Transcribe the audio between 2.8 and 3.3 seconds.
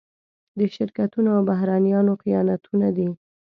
دي.